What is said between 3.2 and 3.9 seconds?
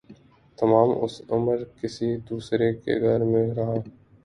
میں رہا